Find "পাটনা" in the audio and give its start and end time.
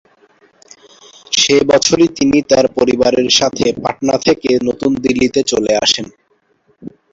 3.83-4.15